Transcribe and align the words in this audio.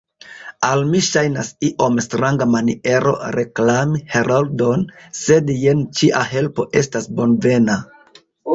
Al 0.67 0.79
mi 0.93 1.01
ŝajnas 1.07 1.51
iom 1.67 1.99
stranga 2.05 2.47
maniero 2.53 3.13
reklami 3.37 4.03
Heroldon, 4.15 4.89
sed 5.21 5.55
jen 5.67 5.87
ĉia 6.01 6.27
helpo 6.35 6.69
estas 6.85 7.11
bonvena. 7.21 7.81